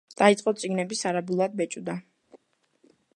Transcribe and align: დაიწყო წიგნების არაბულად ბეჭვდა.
დაიწყო 0.19 0.53
წიგნების 0.61 1.03
არაბულად 1.11 1.55
ბეჭვდა. 1.61 1.99